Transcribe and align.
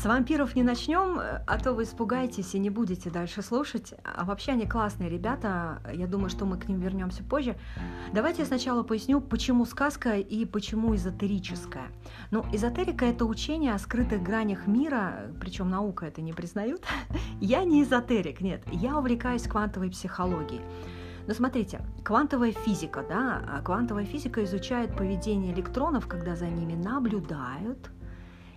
С 0.00 0.06
вампиров 0.06 0.56
не 0.56 0.62
начнем, 0.62 1.20
а 1.20 1.58
то 1.58 1.74
вы 1.74 1.82
испугаетесь 1.82 2.54
и 2.54 2.58
не 2.58 2.70
будете 2.70 3.10
дальше 3.10 3.42
слушать. 3.42 3.92
А 4.02 4.24
вообще 4.24 4.52
они 4.52 4.66
классные 4.66 5.10
ребята, 5.10 5.82
я 5.92 6.06
думаю, 6.06 6.30
что 6.30 6.46
мы 6.46 6.56
к 6.56 6.68
ним 6.68 6.80
вернемся 6.80 7.22
позже. 7.22 7.54
Давайте 8.14 8.40
я 8.40 8.46
сначала 8.46 8.82
поясню, 8.82 9.20
почему 9.20 9.66
сказка 9.66 10.16
и 10.16 10.46
почему 10.46 10.94
эзотерическая. 10.94 11.88
Ну, 12.30 12.46
эзотерика– 12.50 13.04
это 13.04 13.26
учение 13.26 13.74
о 13.74 13.78
скрытых 13.78 14.22
гранях 14.22 14.66
мира, 14.66 15.30
причем 15.38 15.68
наука 15.68 16.06
это 16.06 16.22
не 16.22 16.32
признают. 16.32 16.82
Я 17.42 17.64
не 17.64 17.82
эзотерик, 17.82 18.40
нет, 18.40 18.62
я 18.72 18.96
увлекаюсь 18.96 19.42
квантовой 19.42 19.90
психологией. 19.90 20.62
Но 21.26 21.34
смотрите, 21.34 21.82
квантовая 22.02 22.52
физика, 22.52 23.04
да, 23.06 23.42
а 23.46 23.60
квантовая 23.60 24.06
физика 24.06 24.42
изучает 24.44 24.96
поведение 24.96 25.52
электронов, 25.52 26.08
когда 26.08 26.36
за 26.36 26.46
ними 26.46 26.72
наблюдают, 26.72 27.90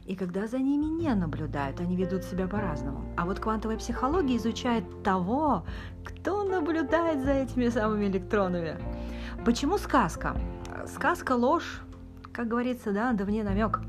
и 0.06 0.16
когда 0.16 0.48
за 0.48 0.60
ними 0.60 0.86
не 0.86 1.14
наблюдают, 1.16 1.80
они 1.80 1.96
ведут 1.96 2.24
себя 2.24 2.48
по-разному. 2.48 3.06
А 3.16 3.26
вот 3.26 3.40
квантовая 3.40 3.78
психология 3.78 4.36
изучает 4.36 4.84
того, 5.04 5.66
кто 6.04 6.44
наблюдает 6.44 7.24
за 7.24 7.32
этими 7.32 7.70
самыми 7.70 8.08
электронами. 8.08 8.78
Почему 9.46 9.78
сказка? 9.78 10.36
Сказка 10.88 11.34
ложь, 11.34 11.82
как 12.34 12.50
говорится, 12.50 12.92
да, 12.92 13.14
да 13.14 13.24
вне 13.24 13.44
намек. 13.44 13.80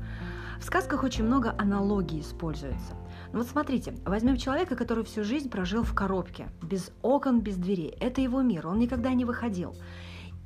В 0.59 0.63
сказках 0.63 1.03
очень 1.03 1.25
много 1.25 1.53
аналогий 1.57 2.21
используется. 2.21 2.93
Ну 3.33 3.39
вот 3.39 3.47
смотрите, 3.47 3.93
возьмем 4.05 4.37
человека, 4.37 4.77
который 4.77 5.03
всю 5.03 5.25
жизнь 5.25 5.49
прожил 5.49 5.83
в 5.83 5.93
коробке, 5.93 6.47
без 6.61 6.91
окон, 7.01 7.41
без 7.41 7.57
дверей. 7.57 7.93
Это 7.99 8.21
его 8.21 8.41
мир, 8.41 8.67
он 8.67 8.79
никогда 8.79 9.13
не 9.13 9.25
выходил. 9.25 9.75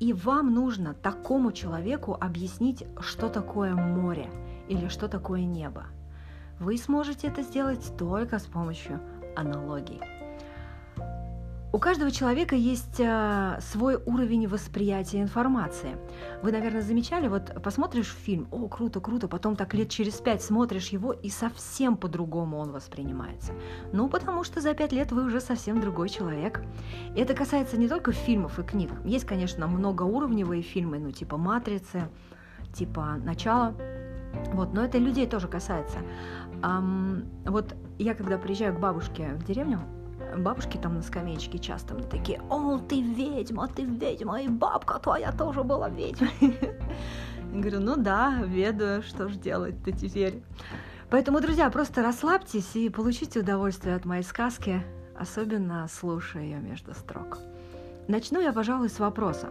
И 0.00 0.12
вам 0.12 0.52
нужно 0.52 0.94
такому 0.94 1.52
человеку 1.52 2.16
объяснить, 2.20 2.84
что 3.00 3.28
такое 3.28 3.74
море 3.76 4.30
или 4.70 4.88
что 4.88 5.08
такое 5.08 5.42
небо. 5.42 5.86
Вы 6.60 6.78
сможете 6.78 7.26
это 7.28 7.42
сделать 7.42 7.92
только 7.98 8.38
с 8.38 8.44
помощью 8.44 9.00
аналогий. 9.36 10.00
У 11.72 11.78
каждого 11.78 12.10
человека 12.10 12.56
есть 12.56 12.98
э, 12.98 13.58
свой 13.60 13.94
уровень 13.94 14.48
восприятия 14.48 15.22
информации. 15.22 15.96
Вы, 16.42 16.50
наверное, 16.50 16.82
замечали, 16.82 17.28
вот 17.28 17.62
посмотришь 17.62 18.12
фильм, 18.24 18.48
о, 18.50 18.66
круто, 18.66 18.98
круто, 18.98 19.28
потом 19.28 19.54
так 19.54 19.72
лет 19.74 19.88
через 19.88 20.14
пять 20.14 20.42
смотришь 20.42 20.88
его, 20.88 21.12
и 21.12 21.30
совсем 21.30 21.96
по-другому 21.96 22.58
он 22.58 22.72
воспринимается. 22.72 23.52
Ну, 23.92 24.08
потому 24.08 24.42
что 24.42 24.60
за 24.60 24.74
пять 24.74 24.90
лет 24.90 25.12
вы 25.12 25.24
уже 25.24 25.40
совсем 25.40 25.80
другой 25.80 26.08
человек. 26.08 26.60
И 27.14 27.20
это 27.20 27.34
касается 27.34 27.76
не 27.76 27.86
только 27.86 28.10
фильмов 28.10 28.58
и 28.58 28.64
книг. 28.64 28.90
Есть, 29.04 29.24
конечно, 29.24 29.68
многоуровневые 29.68 30.62
фильмы, 30.62 30.98
ну, 30.98 31.12
типа 31.12 31.36
«Матрицы», 31.36 32.08
типа 32.74 33.16
«Начало», 33.24 33.74
вот, 34.52 34.72
но 34.74 34.84
это 34.84 34.98
людей 34.98 35.26
тоже 35.26 35.48
касается. 35.48 35.98
Um, 36.62 37.26
вот 37.46 37.74
я 37.98 38.14
когда 38.14 38.38
приезжаю 38.38 38.74
к 38.74 38.80
бабушке 38.80 39.34
в 39.34 39.44
деревню, 39.44 39.80
бабушки 40.36 40.76
там 40.76 40.96
на 40.96 41.02
скамеечке 41.02 41.58
часто 41.58 41.94
мне 41.94 42.04
такие, 42.04 42.40
о, 42.50 42.78
ты 42.78 43.00
ведьма, 43.00 43.68
ты 43.68 43.84
ведьма, 43.84 44.42
и 44.42 44.48
бабка 44.48 44.98
твоя 44.98 45.32
тоже 45.32 45.62
была 45.62 45.88
ведьма. 45.88 46.28
Я 46.40 47.60
говорю, 47.60 47.80
ну 47.80 47.96
да, 47.96 48.42
ведаю, 48.44 49.02
что 49.02 49.28
ж 49.28 49.36
делать-то 49.36 49.92
теперь. 49.92 50.42
Поэтому, 51.10 51.40
друзья, 51.40 51.68
просто 51.70 52.02
расслабьтесь 52.02 52.76
и 52.76 52.88
получите 52.88 53.40
удовольствие 53.40 53.96
от 53.96 54.04
моей 54.04 54.22
сказки, 54.22 54.82
особенно 55.18 55.88
слушая 55.88 56.44
ее 56.44 56.58
между 56.58 56.94
строк. 56.94 57.38
Начну 58.06 58.40
я, 58.40 58.52
пожалуй, 58.52 58.88
с 58.88 59.00
вопроса. 59.00 59.48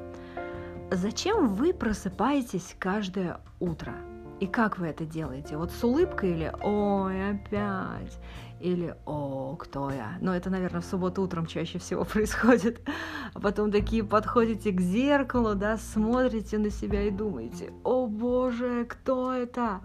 Зачем 0.92 1.50
вы 1.50 1.74
просыпаетесь 1.74 2.76
каждое 2.80 3.42
утро? 3.60 3.94
И 4.40 4.48
как 4.48 4.80
вы 4.80 4.88
это 4.88 5.06
делаете? 5.06 5.58
Вот 5.58 5.72
с 5.72 5.84
улыбкой 5.84 6.32
или 6.32 6.54
«Ой, 6.62 7.32
опять?» 7.32 8.18
или 8.62 8.96
«О, 9.06 9.56
кто 9.58 9.90
я?». 9.90 10.18
Но 10.22 10.34
это, 10.34 10.50
наверное, 10.50 10.82
в 10.82 10.86
субботу 10.86 11.22
утром 11.22 11.46
чаще 11.46 11.78
всего 11.80 12.04
происходит. 12.06 12.82
А 13.34 13.40
потом 13.40 13.72
такие 13.72 14.04
подходите 14.04 14.72
к 14.72 14.80
зеркалу, 14.80 15.56
да, 15.56 15.78
смотрите 15.78 16.58
на 16.58 16.70
себя 16.70 17.04
и 17.04 17.12
думаете 17.12 17.74
«О, 17.84 18.08
Боже, 18.08 18.86
кто 18.86 19.34
это?». 19.34 19.82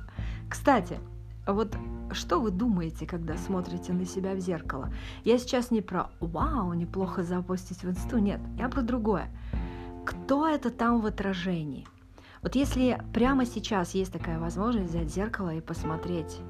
Кстати, 0.48 0.98
вот 1.46 1.76
что 2.12 2.40
вы 2.40 2.52
думаете, 2.52 3.06
когда 3.06 3.36
смотрите 3.36 3.92
на 3.92 4.06
себя 4.06 4.34
в 4.34 4.38
зеркало? 4.38 4.90
Я 5.24 5.38
сейчас 5.38 5.72
не 5.72 5.80
про 5.80 6.10
«Вау, 6.20 6.72
неплохо 6.74 7.24
запустить 7.24 7.82
в 7.82 7.90
инсту», 7.90 8.18
нет, 8.18 8.40
я 8.56 8.68
про 8.68 8.82
другое. 8.82 9.28
Кто 10.06 10.46
это 10.46 10.70
там 10.70 11.00
в 11.00 11.06
отражении? 11.06 11.88
Вот 12.44 12.54
если 12.56 13.00
прямо 13.14 13.46
сейчас 13.46 13.94
есть 13.94 14.12
такая 14.12 14.38
возможность 14.38 14.90
взять 14.90 15.08
зеркало 15.08 15.54
и 15.54 15.62
посмотреть 15.62 16.40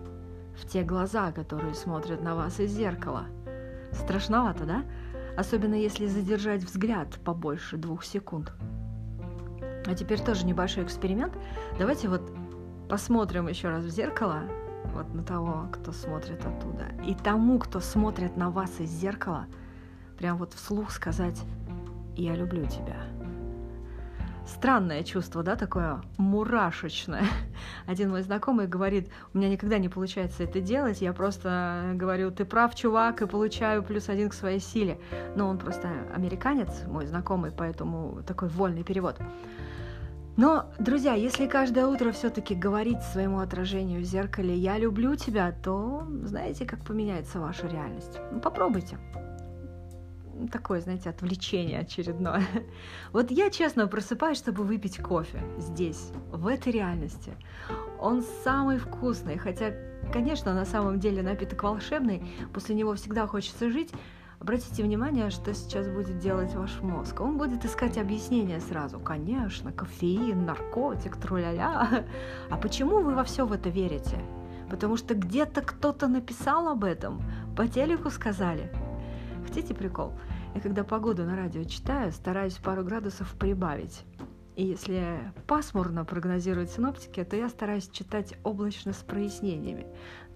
в 0.60 0.66
те 0.66 0.82
глаза, 0.82 1.30
которые 1.30 1.72
смотрят 1.74 2.20
на 2.20 2.34
вас 2.34 2.58
из 2.58 2.72
зеркала. 2.72 3.26
Страшновато, 3.92 4.64
да? 4.64 4.82
Особенно 5.36 5.76
если 5.76 6.06
задержать 6.06 6.64
взгляд 6.64 7.20
побольше 7.24 7.76
двух 7.76 8.02
секунд. 8.02 8.52
А 9.86 9.94
теперь 9.94 10.20
тоже 10.20 10.44
небольшой 10.46 10.82
эксперимент. 10.82 11.32
Давайте 11.78 12.08
вот 12.08 12.22
посмотрим 12.88 13.46
еще 13.46 13.68
раз 13.68 13.84
в 13.84 13.90
зеркало, 13.90 14.42
вот 14.94 15.14
на 15.14 15.22
того, 15.22 15.68
кто 15.72 15.92
смотрит 15.92 16.44
оттуда. 16.44 16.86
И 17.06 17.14
тому, 17.14 17.60
кто 17.60 17.78
смотрит 17.78 18.36
на 18.36 18.50
вас 18.50 18.80
из 18.80 18.90
зеркала, 18.90 19.46
прям 20.18 20.38
вот 20.38 20.54
вслух 20.54 20.90
сказать 20.90 21.40
«Я 22.16 22.34
люблю 22.34 22.66
тебя» 22.66 23.13
странное 24.46 25.02
чувство, 25.02 25.42
да, 25.42 25.56
такое 25.56 26.02
мурашечное. 26.16 27.24
Один 27.86 28.10
мой 28.10 28.22
знакомый 28.22 28.66
говорит, 28.66 29.08
у 29.32 29.38
меня 29.38 29.48
никогда 29.48 29.78
не 29.78 29.88
получается 29.88 30.44
это 30.44 30.60
делать, 30.60 31.00
я 31.00 31.12
просто 31.12 31.92
говорю, 31.94 32.30
ты 32.30 32.44
прав, 32.44 32.74
чувак, 32.74 33.22
и 33.22 33.26
получаю 33.26 33.82
плюс 33.82 34.08
один 34.08 34.28
к 34.28 34.34
своей 34.34 34.60
силе. 34.60 34.98
Но 35.36 35.48
он 35.48 35.58
просто 35.58 35.88
американец, 36.14 36.84
мой 36.86 37.06
знакомый, 37.06 37.52
поэтому 37.56 38.22
такой 38.26 38.48
вольный 38.48 38.84
перевод. 38.84 39.18
Но, 40.36 40.72
друзья, 40.80 41.14
если 41.14 41.46
каждое 41.46 41.86
утро 41.86 42.10
все-таки 42.10 42.56
говорить 42.56 43.00
своему 43.02 43.38
отражению 43.38 44.00
в 44.00 44.04
зеркале 44.04 44.56
«я 44.56 44.78
люблю 44.78 45.14
тебя», 45.14 45.52
то 45.52 46.08
знаете, 46.24 46.66
как 46.66 46.80
поменяется 46.80 47.38
ваша 47.38 47.68
реальность? 47.68 48.18
Ну, 48.32 48.40
попробуйте 48.40 48.98
такое, 50.50 50.80
знаете, 50.80 51.10
отвлечение 51.10 51.80
очередное. 51.80 52.42
Вот 53.12 53.30
я, 53.30 53.50
честно, 53.50 53.86
просыпаюсь, 53.86 54.38
чтобы 54.38 54.64
выпить 54.64 54.98
кофе 54.98 55.42
здесь, 55.58 56.10
в 56.30 56.46
этой 56.46 56.72
реальности. 56.72 57.32
Он 58.00 58.22
самый 58.42 58.78
вкусный, 58.78 59.38
хотя, 59.38 59.72
конечно, 60.12 60.54
на 60.54 60.64
самом 60.64 61.00
деле 61.00 61.22
напиток 61.22 61.62
волшебный, 61.62 62.22
после 62.52 62.74
него 62.74 62.94
всегда 62.94 63.26
хочется 63.26 63.70
жить. 63.70 63.90
Обратите 64.40 64.82
внимание, 64.82 65.30
что 65.30 65.54
сейчас 65.54 65.88
будет 65.88 66.18
делать 66.18 66.54
ваш 66.54 66.80
мозг. 66.82 67.20
Он 67.20 67.38
будет 67.38 67.64
искать 67.64 67.96
объяснение 67.96 68.60
сразу. 68.60 68.98
Конечно, 68.98 69.72
кофеин, 69.72 70.44
наркотик, 70.44 71.16
труля-ля. 71.16 72.04
А 72.50 72.56
почему 72.56 73.00
вы 73.00 73.14
во 73.14 73.24
все 73.24 73.46
в 73.46 73.52
это 73.52 73.70
верите? 73.70 74.18
Потому 74.68 74.96
что 74.96 75.14
где-то 75.14 75.62
кто-то 75.62 76.08
написал 76.08 76.68
об 76.68 76.84
этом, 76.84 77.22
по 77.56 77.66
телеку 77.68 78.10
сказали– 78.10 78.70
Хотите 79.44 79.74
прикол? 79.74 80.12
Я 80.54 80.60
когда 80.60 80.84
погоду 80.84 81.24
на 81.24 81.36
радио 81.36 81.64
читаю, 81.64 82.12
стараюсь 82.12 82.54
пару 82.54 82.82
градусов 82.82 83.34
прибавить. 83.38 84.04
И 84.56 84.64
если 84.64 85.32
пасмурно 85.46 86.04
прогнозируют 86.04 86.70
синоптики, 86.70 87.22
то 87.24 87.36
я 87.36 87.48
стараюсь 87.48 87.88
читать 87.88 88.34
облачно 88.42 88.92
с 88.92 88.98
прояснениями. 88.98 89.86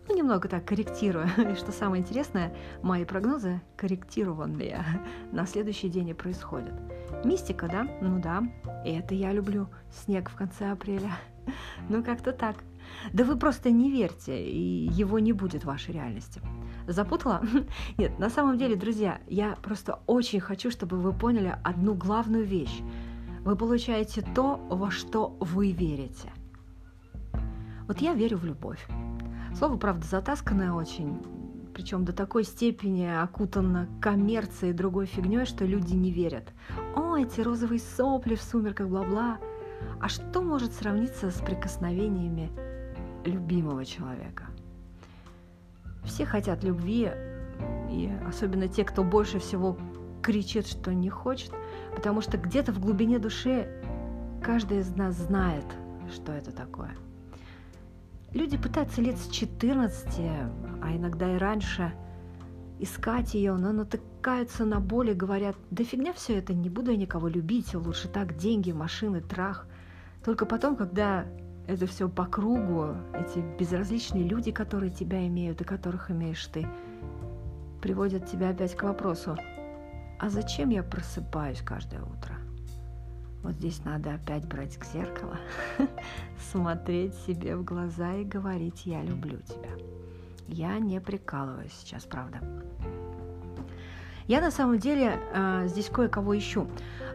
Ну, 0.09 0.17
немного 0.17 0.49
так 0.49 0.65
корректирую. 0.65 1.27
И 1.53 1.55
что 1.55 1.73
самое 1.73 2.03
интересное, 2.03 2.55
мои 2.83 3.05
прогнозы 3.05 3.61
корректированные 3.77 4.85
на 5.33 5.47
следующий 5.47 5.89
день 5.89 6.09
и 6.09 6.15
происходят. 6.15 6.75
Мистика, 7.25 7.69
да? 7.69 7.87
Ну 8.01 8.21
да. 8.21 8.43
И 8.85 8.91
это 8.91 9.15
я 9.15 9.33
люблю. 9.33 9.69
Снег 9.91 10.31
в 10.31 10.37
конце 10.37 10.71
апреля. 10.71 11.13
Ну, 11.89 12.05
как-то 12.05 12.33
так. 12.33 12.57
Да 13.15 13.25
вы 13.25 13.39
просто 13.39 13.71
не 13.71 13.91
верьте, 13.91 14.39
и 14.45 14.87
его 14.91 15.19
не 15.19 15.33
будет 15.33 15.63
в 15.63 15.67
вашей 15.67 15.95
реальности. 15.95 16.43
Запутала? 16.89 17.43
Нет, 17.99 18.19
на 18.19 18.31
самом 18.31 18.57
деле, 18.57 18.75
друзья, 18.75 19.21
я 19.29 19.57
просто 19.63 20.01
очень 20.07 20.41
хочу, 20.41 20.71
чтобы 20.71 20.97
вы 20.97 21.13
поняли 21.13 21.55
одну 21.63 21.95
главную 21.95 22.45
вещь. 22.47 22.81
Вы 23.45 23.57
получаете 23.57 24.25
то, 24.35 24.57
во 24.71 24.91
что 24.91 25.37
вы 25.39 25.71
верите. 25.73 26.33
Вот 27.87 28.01
я 28.01 28.15
верю 28.15 28.39
в 28.39 28.45
любовь. 28.45 28.87
Слово, 29.55 29.77
правда, 29.77 30.07
затасканное 30.07 30.73
очень, 30.73 31.19
причем 31.75 32.05
до 32.05 32.13
такой 32.13 32.45
степени 32.45 33.07
окутано 33.07 33.87
коммерцией 34.01 34.73
и 34.73 34.77
другой 34.77 35.07
фигней, 35.07 35.45
что 35.45 35.67
люди 35.67 35.95
не 35.95 36.11
верят. 36.11 36.53
О, 36.97 37.17
эти 37.17 37.43
розовые 37.43 37.81
сопли 37.81 38.35
в 38.35 38.43
сумерках, 38.43 38.89
бла-бла. 38.89 39.39
А 40.01 40.09
что 40.09 40.41
может 40.43 40.73
сравниться 40.73 41.31
с 41.31 41.41
прикосновениями 41.41 42.51
любимого 43.25 43.85
человека? 43.85 44.47
Все 46.09 46.25
хотят 46.25 46.65
любви, 46.65 47.11
и 47.91 48.11
особенно 48.27 48.67
те, 48.67 48.83
кто 48.83 49.05
больше 49.05 49.39
всего 49.39 49.79
кричит, 50.23 50.67
что 50.67 50.93
не 50.93 51.11
хочет, 51.11 51.53
потому 51.95 52.23
что 52.23 52.39
где-то 52.39 52.73
в 52.73 52.81
глубине 52.81 53.19
души 53.19 53.69
каждый 54.43 54.79
из 54.79 54.97
нас 54.97 55.15
знает, 55.17 55.67
что 56.13 56.33
это 56.33 56.51
такое. 56.51 56.97
люди 58.33 58.57
пытаются 58.57 59.03
лет 59.03 59.19
с 59.19 59.29
14, 59.29 60.07
а 60.83 60.97
иногда 60.97 61.35
и 61.35 61.39
раньше, 61.39 61.93
искать 62.79 63.35
ее, 63.35 63.55
но 63.55 63.73
натыкаются 63.73 64.65
на 64.65 64.81
боль 64.81 65.11
и 65.11 65.15
говорят, 65.15 65.57
да 65.71 65.85
фигня 65.85 66.15
все 66.15 66.39
это, 66.39 66.55
не 66.55 66.71
буду 66.71 66.91
я 66.91 66.97
никого 66.97 67.29
любить, 67.29 67.75
лучше 67.75 68.09
так, 68.09 68.37
деньги, 68.37 68.73
машины, 68.73 69.21
трах. 69.21 69.67
Только 70.25 70.47
потом, 70.47 70.77
когда 70.77 71.27
это 71.69 71.87
все 71.87 72.09
по 72.09 72.25
кругу, 72.25 72.97
эти 73.15 73.41
безразличные 73.59 74.25
люди, 74.25 74.51
которые 74.51 74.91
тебя 74.91 75.27
имеют 75.27 75.61
и 75.61 75.65
которых 75.65 76.11
имеешь 76.11 76.45
ты, 76.47 76.67
приводят 77.83 78.27
тебя 78.27 78.49
опять 78.49 78.75
к 78.75 78.83
вопросу, 78.83 79.37
а 80.19 80.31
зачем 80.31 80.71
я 80.71 80.83
просыпаюсь 80.83 81.61
каждое 81.61 82.01
утро? 82.01 82.35
Вот 83.43 83.53
здесь 83.53 83.85
надо 83.85 84.15
опять 84.15 84.47
брать 84.47 84.79
к 84.79 84.85
зеркалу, 84.87 85.35
смотреть 86.51 87.15
себе 87.27 87.55
в 87.55 87.65
глаза 87.65 88.15
и 88.15 88.25
говорить 88.25 88.87
«я 88.87 89.03
люблю 89.03 89.39
тебя». 89.43 89.71
Я 90.49 90.79
не 90.79 90.99
прикалываюсь 91.03 91.73
сейчас, 91.73 92.05
правда. 92.05 92.41
Я 94.29 94.43
на 94.43 94.51
самом 94.51 94.79
деле 94.79 95.19
э, 95.33 95.65
здесь 95.69 95.89
кое-кого 95.89 96.37
ищу. 96.37 96.69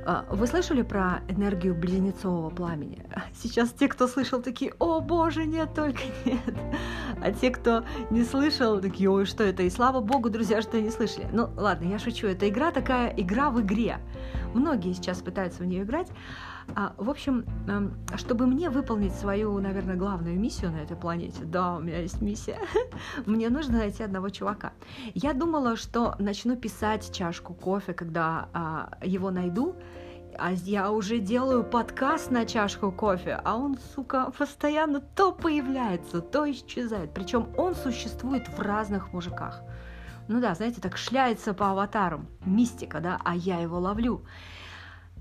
Э, 0.04 0.24
вы 0.32 0.48
слышали 0.48 0.82
про 0.82 1.22
энергию 1.30 1.76
близнецового 1.76 2.50
пламени? 2.50 3.06
Сейчас 3.36 3.72
те, 3.72 3.88
кто 3.88 4.08
слышал, 4.08 4.42
такие, 4.42 4.74
о 4.80 5.00
боже, 5.00 5.46
нет, 5.46 5.76
только 5.76 6.02
нет. 6.26 6.56
А 7.22 7.32
те, 7.32 7.52
кто 7.52 7.86
не 8.10 8.24
слышал, 8.24 8.82
такие, 8.82 9.12
ой, 9.12 9.26
что 9.26 9.44
это? 9.44 9.62
И 9.62 9.70
слава 9.70 10.02
богу, 10.02 10.32
друзья, 10.32 10.64
что 10.64 10.82
не 10.82 10.90
слышали. 10.90 11.28
Ну, 11.32 11.50
ладно, 11.56 11.86
я 11.86 12.00
шучу. 12.00 12.26
Это 12.26 12.50
игра 12.50 12.72
такая, 12.72 13.14
игра 13.16 13.52
в 13.52 13.62
игре. 13.62 14.00
Многие 14.56 14.94
сейчас 14.94 15.20
пытаются 15.20 15.62
в 15.62 15.68
нее 15.68 15.84
играть. 15.84 16.10
А, 16.76 16.94
в 16.98 17.10
общем, 17.10 17.46
эм, 17.68 17.94
чтобы 18.16 18.48
мне 18.48 18.70
выполнить 18.70 19.14
свою, 19.14 19.60
наверное, 19.60 19.96
главную 19.96 20.40
миссию 20.40 20.72
на 20.72 20.78
этой 20.78 20.98
планете, 20.98 21.44
да, 21.44 21.76
у 21.76 21.80
меня 21.80 22.00
есть 22.00 22.22
миссия, 22.22 22.58
мне 23.26 23.50
нужно 23.50 23.80
найти 23.80 24.04
одного 24.04 24.30
чувака. 24.30 24.74
Я 25.14 25.34
думала, 25.34 25.76
что 25.76 26.16
начну 26.20 26.56
писать 26.56 27.14
чашку 27.14 27.54
кофе, 27.54 27.94
когда 27.94 28.50
а, 28.54 28.98
его 29.04 29.32
найду, 29.32 29.76
а 30.38 30.52
я 30.52 30.92
уже 30.92 31.20
делаю 31.20 31.64
подкаст 31.64 32.32
на 32.32 32.46
чашку 32.46 32.92
кофе, 32.92 33.40
а 33.44 33.56
он, 33.56 33.78
сука, 33.94 34.32
постоянно 34.38 35.00
то 35.00 35.32
появляется, 35.32 36.22
то 36.22 36.50
исчезает. 36.50 37.14
Причем 37.14 37.50
он 37.58 37.76
существует 37.76 38.48
в 38.48 38.60
разных 38.60 39.14
мужиках. 39.14 39.62
Ну 40.28 40.40
да, 40.40 40.56
знаете, 40.56 40.82
так 40.82 40.98
шляется 40.98 41.54
по 41.54 41.72
аватарам. 41.72 42.28
Мистика, 42.46 43.00
да, 43.00 43.20
а 43.24 43.36
я 43.36 43.60
его 43.60 43.78
ловлю. 43.78 44.26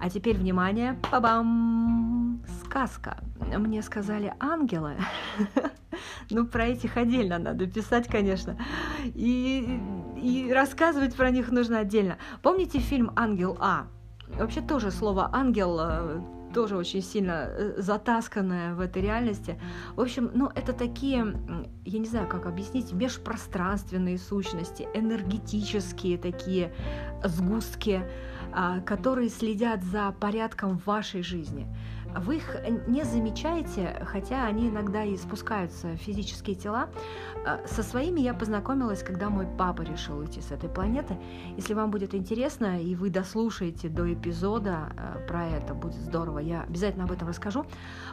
А 0.03 0.11
теперь, 0.11 0.37
внимание, 0.37 0.99
бабам, 1.13 2.43
сказка. 2.65 3.19
Мне 3.57 3.83
сказали 3.83 4.35
ангелы. 4.41 4.97
ну, 6.31 6.45
про 6.45 6.67
этих 6.67 6.97
отдельно 6.97 7.39
надо 7.39 7.69
писать, 7.69 8.09
конечно. 8.09 8.57
И, 9.05 9.81
и 10.21 10.53
рассказывать 10.53 11.15
про 11.15 11.31
них 11.31 11.53
нужно 11.53 11.79
отдельно. 11.79 12.19
Помните 12.43 12.81
фильм 12.81 13.13
«Ангел 13.15 13.57
А»? 13.61 13.87
Вообще 14.37 14.61
тоже 14.61 14.91
слово 14.91 15.31
«ангел» 15.33 15.79
э, 15.81 16.21
тоже 16.53 16.77
очень 16.77 17.03
сильно 17.03 17.47
э, 17.49 17.75
затасканная 17.79 18.75
в 18.75 18.81
этой 18.81 19.03
реальности. 19.03 19.61
В 19.97 20.01
общем, 20.01 20.31
ну, 20.35 20.51
это 20.55 20.73
такие, 20.73 21.35
я 21.85 21.99
не 21.99 22.07
знаю, 22.07 22.29
как 22.29 22.47
объяснить, 22.47 22.93
межпространственные 22.93 24.19
сущности, 24.19 24.89
энергетические 24.95 26.19
такие 26.19 26.73
сгустки, 27.25 28.03
а, 28.53 28.81
которые 28.81 29.31
следят 29.31 29.83
за 29.83 30.15
порядком 30.21 30.79
в 30.79 30.87
вашей 30.87 31.23
жизни. 31.23 31.67
Вы 32.21 32.37
их 32.37 32.57
не 32.87 33.05
замечаете, 33.05 34.05
хотя 34.07 34.47
они 34.47 34.69
иногда 34.69 35.05
и 35.05 35.17
спускаются 35.17 35.89
в 35.89 35.97
физические 35.97 36.57
тела. 36.57 36.89
А, 37.45 37.61
со 37.67 37.83
своими 37.83 38.21
я 38.21 38.35
познакомилась, 38.35 39.03
когда 39.03 39.31
мой 39.31 39.47
папа 39.47 39.83
решил 39.83 40.19
уйти 40.19 40.41
с 40.41 40.53
этой 40.53 40.69
планеты. 40.69 41.17
Если 41.57 41.75
вам 41.75 41.91
будет 41.91 42.15
интересно, 42.15 42.81
и 42.81 42.95
вы 42.95 43.11
дослушаете 43.11 43.89
до 43.89 44.13
эпизода 44.13 44.93
а, 44.97 45.27
про 45.27 45.47
это, 45.47 45.75
будет 45.75 45.95
здорово, 45.95 46.39
я 46.39 46.63
обязательно 46.63 47.05
об 47.05 47.13
этом 47.13 47.29
расскажу. 47.29 47.65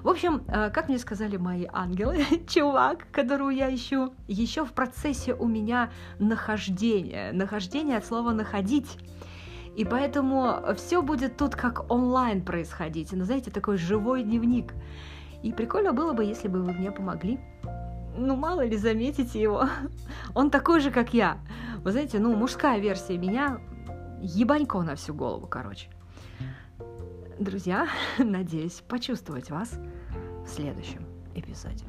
В 0.02 0.10
общем, 0.10 0.44
как 0.46 0.88
мне 0.88 0.98
сказали 0.98 1.38
мои 1.38 1.66
ангелы, 1.72 2.24
чувак, 2.48 3.08
которого 3.12 3.50
я 3.50 3.74
ищу, 3.74 4.14
еще 4.28 4.66
в 4.66 4.74
процессе 4.74 5.34
у 5.34 5.48
меня 5.48 5.92
нахождения. 6.20 7.32
Нахождение 7.34 7.98
от 7.98 8.06
слова 8.06 8.32
«находить». 8.32 8.98
И 9.80 9.86
поэтому 9.86 10.60
все 10.76 11.02
будет 11.02 11.38
тут 11.38 11.56
как 11.56 11.90
онлайн 11.90 12.44
происходить. 12.44 13.14
Ну, 13.14 13.24
знаете, 13.24 13.50
такой 13.50 13.78
живой 13.78 14.24
дневник. 14.24 14.74
И 15.42 15.54
прикольно 15.54 15.94
было 15.94 16.12
бы, 16.12 16.26
если 16.26 16.50
бы 16.50 16.62
вы 16.62 16.74
мне 16.74 16.92
помогли. 16.92 17.40
Ну, 18.18 18.36
мало 18.36 18.66
ли, 18.66 18.76
заметите 18.76 19.42
его. 19.42 19.70
Он 20.36 20.52
такой 20.52 20.82
же, 20.82 20.92
как 20.92 21.14
я. 21.14 21.38
Вы 21.82 21.94
знаете, 21.94 22.20
ну, 22.20 22.36
мужская 22.36 22.78
версия 22.80 23.18
меня 23.18 23.62
ебанько 24.22 24.82
на 24.82 24.96
всю 24.96 25.14
голову, 25.14 25.48
короче. 25.48 25.88
Друзья, 27.40 27.88
надеюсь 28.18 28.84
почувствовать 28.86 29.50
вас 29.50 29.80
в 30.46 30.50
следующем 30.50 31.06
эпизоде. 31.36 31.86